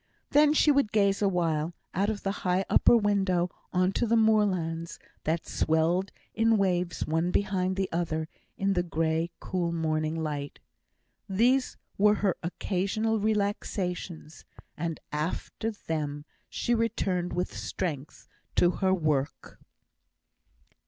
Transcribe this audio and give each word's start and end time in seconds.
Then 0.31 0.53
she 0.53 0.71
would 0.71 0.91
gaze 0.91 1.21
awhile 1.21 1.75
out 1.93 2.09
of 2.09 2.23
the 2.23 2.31
high 2.41 2.65
upper 2.71 2.97
window 2.97 3.51
on 3.71 3.91
to 3.91 4.07
the 4.07 4.15
moorlands, 4.15 4.97
that 5.25 5.45
swelled 5.45 6.11
in 6.33 6.57
waves 6.57 7.05
one 7.05 7.29
behind 7.29 7.75
the 7.75 7.87
other, 7.91 8.27
in 8.57 8.73
the 8.73 8.81
grey, 8.81 9.29
cool 9.39 9.71
morning 9.71 10.15
light. 10.15 10.59
These 11.29 11.77
were 11.99 12.15
her 12.15 12.35
occasional 12.41 13.19
relaxations, 13.19 14.43
and 14.75 14.99
after 15.11 15.69
them 15.69 16.25
she 16.49 16.73
returned 16.73 17.33
with 17.33 17.55
strength 17.55 18.27
to 18.55 18.71
her 18.71 18.95
work. 18.95 19.59